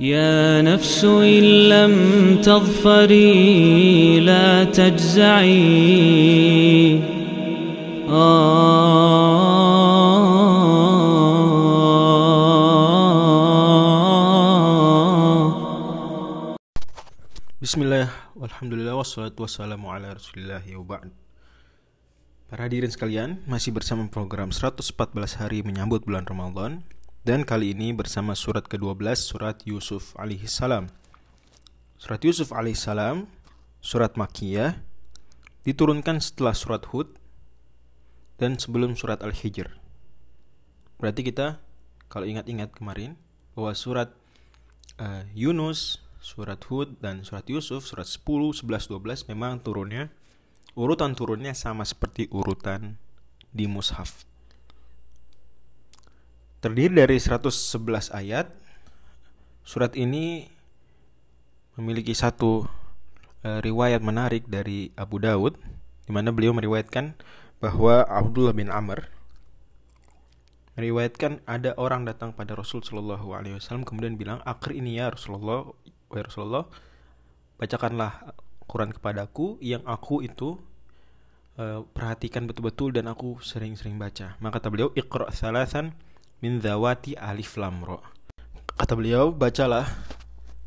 [0.00, 1.94] يا نفس إن لم
[2.42, 5.62] تظفري لا تجزعي
[17.62, 21.08] Bismillah, walhamdulillah, wassalatu wassalamu ala rasulillahi wa ba'd
[22.52, 26.84] Para hadirin sekalian, masih bersama program 114 hari menyambut bulan Ramadan
[27.23, 30.91] Dan kali ini bersama surat ke-12, surat Yusuf alaihi salam
[31.97, 33.31] Surat Yusuf alaihi salam,
[33.79, 34.81] surat Makiyah
[35.65, 37.15] Diturunkan setelah surat Hud
[38.37, 39.73] Dan sebelum surat Al-Hijr
[41.01, 41.61] Berarti kita,
[42.11, 43.17] kalau ingat-ingat kemarin
[43.57, 44.13] Bahwa surat
[45.01, 50.09] uh, Yunus, surat Hud dan surat Yusuf surat 10, 11, 12 memang turunnya
[50.77, 53.01] urutan turunnya sama seperti urutan
[53.49, 54.29] di mushaf.
[56.67, 58.51] Terdiri dari 111 ayat.
[59.63, 60.51] Surat ini
[61.79, 62.67] memiliki satu
[63.47, 65.55] uh, riwayat menarik dari Abu Daud
[66.03, 67.15] di mana beliau meriwayatkan
[67.63, 69.07] bahwa Abdullah bin Amr
[70.75, 75.71] meriwayatkan ada orang datang pada Rasul Shallallahu Alaihi Wasallam kemudian bilang akhir ini ya Rasulullah
[76.11, 76.67] wahai Rasulullah
[77.55, 78.35] bacakanlah
[78.67, 80.59] Quran kepadaku yang aku itu
[81.63, 85.95] uh, perhatikan betul-betul dan aku sering-sering baca maka kata beliau iqra salasan
[86.43, 87.99] min zawati alif lam ra
[88.77, 89.89] kata beliau bacalah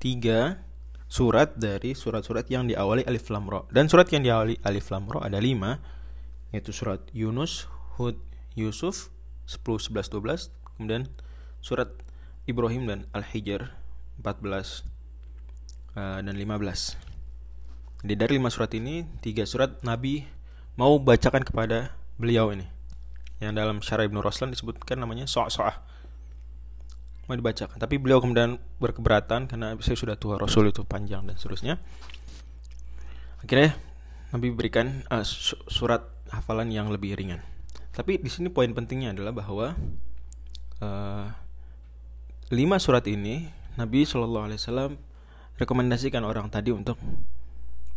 [0.00, 0.62] tiga
[1.08, 5.24] surat dari surat-surat yang diawali alif lam ra dan surat yang diawali alif lam ra
[5.28, 5.80] ada lima
[6.52, 7.68] yaitu surat Yunus
[8.00, 8.16] Hud
[8.56, 9.12] Yusuf
[9.46, 11.08] 10 11 12 kemudian
[11.60, 11.92] surat
[12.48, 13.72] Ibrahim dan Al-Hijr
[14.24, 14.88] 14
[15.98, 16.94] Eh, dan 15.
[18.06, 20.22] Jadi dari lima surat ini, tiga surat Nabi
[20.78, 22.70] mau bacakan kepada beliau ini.
[23.38, 25.76] Yang dalam syarah Ibnu Roslan disebutkan namanya so'ah-so'ah.
[27.28, 27.76] Mau dibacakan.
[27.76, 31.76] Tapi beliau kemudian berkeberatan karena saya sudah tua Rasul itu panjang dan seterusnya.
[33.38, 33.76] Akhirnya
[34.34, 35.22] Nabi berikan uh,
[35.68, 37.44] surat hafalan yang lebih ringan.
[37.94, 39.76] Tapi di sini poin pentingnya adalah bahwa
[40.82, 41.26] uh,
[42.48, 44.92] lima surat ini Nabi Shallallahu Alaihi Wasallam
[45.58, 46.96] rekomendasikan orang tadi untuk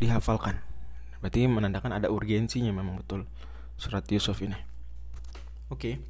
[0.00, 0.60] dihafalkan.
[1.20, 3.28] Berarti menandakan ada urgensinya memang betul
[3.76, 4.69] surat Yusuf ini.
[5.70, 6.02] Oke.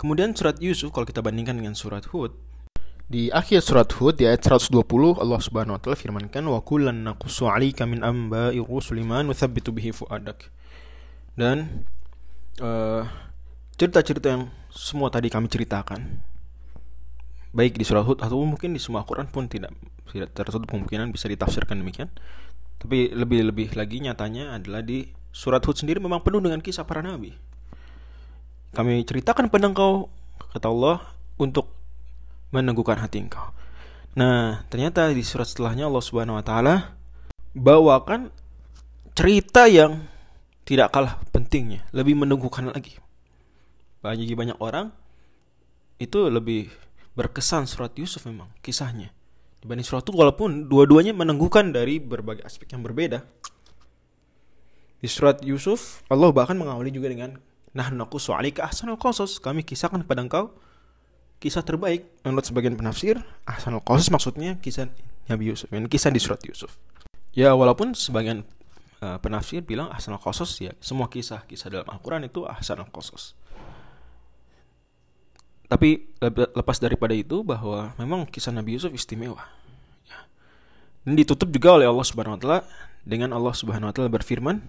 [0.00, 2.36] Kemudian surat Yusuf kalau kita bandingkan dengan surat Hud,
[3.06, 4.82] di akhir surat Hud di ayat 120
[5.22, 9.94] Allah Subhanahu wa taala firmankan wa kullan naqussu 'alaika min amba'i rusuli ma nuthabbitu bihi
[9.94, 10.50] fuadak.
[11.38, 11.86] Dan
[12.58, 13.06] uh,
[13.78, 16.18] cerita-cerita yang semua tadi kami ceritakan
[17.56, 19.72] baik di surat Hud atau mungkin di semua Quran pun tidak
[20.10, 22.10] tidak tertutup kemungkinan bisa ditafsirkan demikian.
[22.76, 27.32] Tapi lebih-lebih lagi nyatanya adalah di surat Hud sendiri memang penuh dengan kisah para nabi.
[28.76, 30.12] Kami ceritakan pada engkau
[30.52, 31.00] kata Allah
[31.40, 31.72] untuk
[32.52, 33.56] meneguhkan hati engkau.
[34.12, 36.92] Nah, ternyata di surat setelahnya Allah Subhanahu wa taala
[37.56, 38.28] bawakan
[39.16, 40.04] cerita yang
[40.68, 43.00] tidak kalah pentingnya, lebih meneguhkan lagi.
[44.04, 44.92] Bagi banyak orang
[45.96, 46.68] itu lebih
[47.16, 49.08] berkesan surat Yusuf memang kisahnya
[49.64, 53.24] dibanding surat itu walaupun dua-duanya menenggukan dari berbagai aspek yang berbeda
[55.00, 57.40] di surat Yusuf Allah bahkan mengawali juga dengan
[57.76, 60.56] nah naku soalika ahsanul qasas kami kisahkan kepada engkau
[61.36, 64.88] kisah terbaik menurut sebagian penafsir ahsanul qasas maksudnya kisah
[65.28, 66.80] Nabi Yusuf ini kisah di surat Yusuf
[67.36, 68.48] ya walaupun sebagian
[69.04, 73.36] uh, penafsir bilang ahsanul qasas ya semua kisah kisah dalam Al-Qur'an itu ahsanul qasas
[75.66, 76.14] tapi
[76.54, 79.42] lepas daripada itu bahwa memang kisah Nabi Yusuf istimewa.
[80.06, 80.18] Ya.
[81.02, 82.60] Dan ditutup juga oleh Allah Subhanahu wa taala
[83.02, 84.62] dengan Allah Subhanahu wa taala berfirman,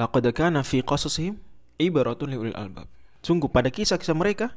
[0.00, 1.36] "Laqad kana fi qasasihim
[1.76, 2.88] ibaratun liulil albab."
[3.20, 4.56] Sungguh pada kisah-kisah mereka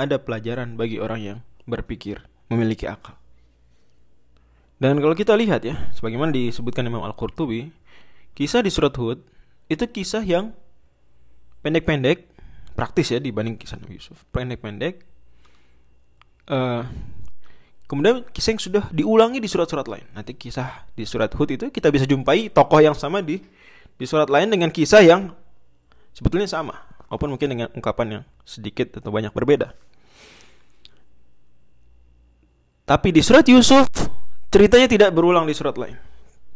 [0.00, 1.38] ada pelajaran bagi orang yang
[1.68, 3.20] berpikir, memiliki akal.
[4.80, 7.68] Dan kalau kita lihat ya, sebagaimana disebutkan Imam Al-Qurtubi,
[8.38, 9.20] kisah di surat Hud
[9.66, 10.54] itu kisah yang
[11.60, 12.30] pendek-pendek
[12.78, 15.02] praktis ya dibanding kisah Nabi Yusuf pendek-pendek
[16.46, 16.86] uh,
[17.90, 21.90] kemudian kisah yang sudah diulangi di surat-surat lain nanti kisah di surat Hud itu kita
[21.90, 23.42] bisa jumpai tokoh yang sama di
[23.98, 25.34] di surat lain dengan kisah yang
[26.14, 26.78] sebetulnya sama
[27.10, 29.74] maupun mungkin dengan ungkapan yang sedikit atau banyak berbeda.
[32.88, 33.84] Tapi di surat Yusuf
[34.48, 35.98] ceritanya tidak berulang di surat lain.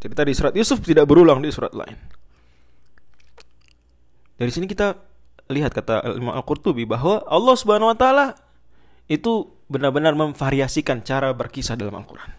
[0.01, 1.99] Cerita di surat Yusuf tidak berulang di surat lain.
[4.41, 4.97] Dari sini kita
[5.53, 8.27] lihat kata Imam Al-Qurtubi bahwa Allah Subhanahu wa taala
[9.07, 12.33] itu benar-benar memvariasikan cara berkisah dalam Al-Qur'an.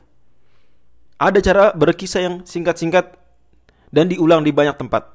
[1.21, 3.22] Ada cara berkisah yang singkat-singkat
[3.93, 5.05] dan diulang di banyak tempat.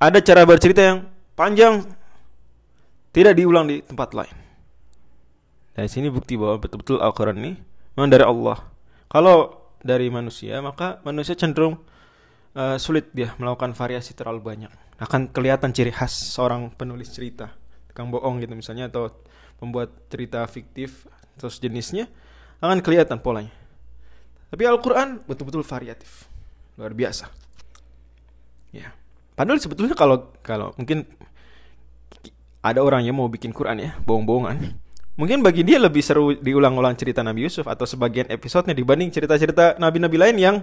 [0.00, 0.98] Ada cara bercerita yang
[1.36, 1.84] panjang
[3.12, 4.32] tidak diulang di tempat lain.
[5.76, 7.52] Dari sini bukti bahwa betul-betul Al-Quran ini
[7.92, 8.56] memang dari Allah.
[9.12, 11.76] Kalau dari manusia, maka manusia cenderung
[12.56, 14.72] uh, sulit dia melakukan variasi terlalu banyak.
[14.96, 17.52] Akan kelihatan ciri khas seorang penulis cerita,
[17.92, 19.12] tukang bohong gitu misalnya, atau
[19.60, 21.04] membuat cerita fiktif,
[21.36, 22.08] terus jenisnya,
[22.64, 23.52] akan kelihatan polanya.
[24.52, 26.28] Tapi Al-Quran betul-betul variatif,
[26.76, 27.28] luar biasa.
[28.72, 28.92] Ya,
[29.36, 31.04] padahal sebetulnya kalau kalau mungkin
[32.62, 34.78] ada orang yang mau bikin Quran ya, bohong-bohongan.
[35.12, 40.16] Mungkin bagi dia lebih seru diulang-ulang cerita Nabi Yusuf atau sebagian episodenya dibanding cerita-cerita nabi-nabi
[40.16, 40.56] lain yang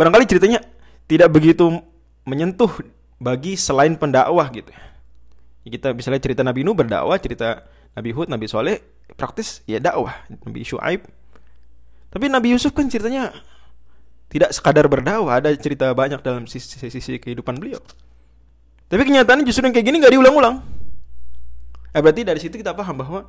[0.00, 0.64] barangkali ceritanya
[1.04, 1.68] tidak begitu
[2.24, 2.72] menyentuh
[3.20, 4.72] bagi selain pendakwah gitu.
[5.62, 8.80] Ya, kita bisa lihat cerita Nabi Nuh berdakwah, cerita Nabi Hud, Nabi Soleh
[9.14, 11.04] praktis ya dakwah, Nabi Shu'aib.
[12.08, 13.28] Tapi Nabi Yusuf kan ceritanya
[14.32, 17.84] tidak sekadar berdakwah, ada cerita banyak dalam sisi-sisi kehidupan beliau.
[18.88, 20.64] Tapi kenyataannya justru yang kayak gini gak diulang-ulang.
[21.92, 23.20] Eh, berarti dari situ kita paham bahwa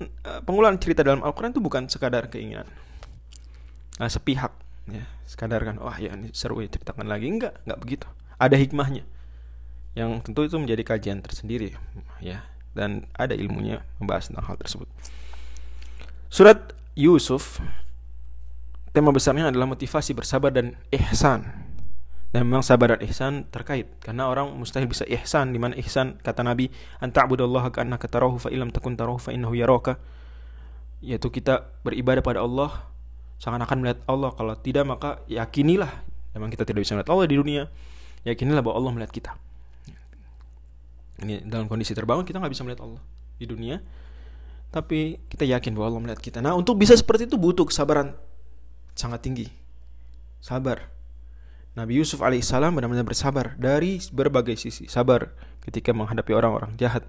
[0.00, 2.64] uh, pengulangan cerita dalam Al-Quran itu bukan sekadar keinginan.
[4.00, 4.56] Uh, sepihak
[4.88, 5.04] ya.
[5.28, 7.28] Sekadar kan wah ya ini seru ya ceritakan lagi.
[7.28, 8.06] Enggak enggak begitu.
[8.40, 9.04] Ada hikmahnya.
[9.92, 11.76] Yang tentu itu menjadi kajian tersendiri
[12.24, 12.48] ya.
[12.72, 14.88] Dan ada ilmunya membahas tentang hal tersebut.
[16.32, 17.60] Surat Yusuf
[18.92, 21.48] tema besarnya adalah motivasi bersabar dan ihsan.
[22.32, 23.88] Dan memang sabar dan ihsan terkait.
[24.00, 28.72] Karena orang mustahil bisa ihsan di mana ihsan kata Nabi anta'budallaha ka'annaka tarahu fa illam
[28.72, 30.00] takun tarahu fa innahu yaraka
[31.02, 32.88] yaitu kita beribadah pada Allah
[33.36, 34.30] seakan-akan melihat Allah.
[34.32, 35.90] Kalau tidak maka yakinilah.
[36.32, 37.62] Memang kita tidak bisa melihat Allah di dunia.
[38.24, 39.32] Yakinilah bahwa Allah melihat kita.
[41.20, 43.02] Ini dalam kondisi terbangun kita nggak bisa melihat Allah
[43.36, 43.76] di dunia.
[44.72, 46.40] Tapi kita yakin bahwa Allah melihat kita.
[46.40, 48.16] Nah untuk bisa seperti itu butuh kesabaran
[48.92, 49.46] sangat tinggi
[50.42, 50.92] sabar
[51.72, 54.92] Nabi Yusuf alaihissalam benar-benar bersabar dari berbagai sisi.
[54.92, 55.32] Sabar
[55.64, 57.08] ketika menghadapi orang-orang jahat.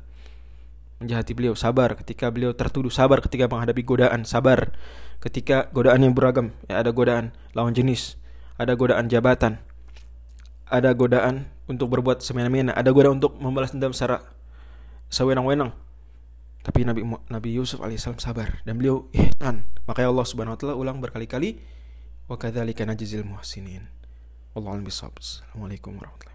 [1.03, 1.51] Menjahati beliau.
[1.51, 2.88] Sabar ketika beliau tertuduh.
[2.88, 4.24] Sabar ketika menghadapi godaan.
[4.24, 4.71] Sabar
[5.19, 6.56] ketika godaan yang beragam.
[6.71, 8.15] Ya, ada godaan lawan jenis.
[8.56, 9.59] Ada godaan jabatan.
[10.71, 12.71] Ada godaan untuk berbuat semena-mena.
[12.71, 14.24] Ada godaan untuk membalas dendam secara
[15.12, 15.75] sewenang-wenang.
[16.63, 19.68] Tapi Nabi Nabi Yusuf alaihissalam sabar dan beliau ihsan.
[19.83, 21.60] Makanya Allah Subhanahu wa taala ulang berkali-kali
[22.31, 23.92] wa kadzalika najzil muhsinin.
[24.56, 26.32] Wallahu a'lam Assalamualaikum warahmatullahi